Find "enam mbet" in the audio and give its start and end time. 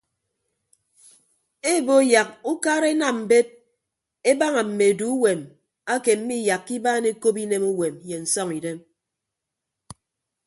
2.95-3.47